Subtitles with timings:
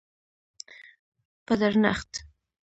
[1.45, 2.11] په درنښت،